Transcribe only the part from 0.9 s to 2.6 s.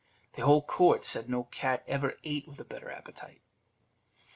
said no cat ever ate with